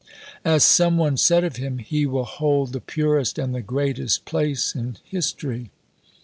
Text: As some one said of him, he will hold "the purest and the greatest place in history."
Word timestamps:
As 0.43 0.63
some 0.63 0.97
one 0.97 1.15
said 1.15 1.43
of 1.43 1.57
him, 1.57 1.77
he 1.77 2.07
will 2.07 2.23
hold 2.25 2.73
"the 2.73 2.81
purest 2.81 3.37
and 3.37 3.53
the 3.53 3.61
greatest 3.61 4.25
place 4.25 4.73
in 4.73 4.97
history." 5.03 5.69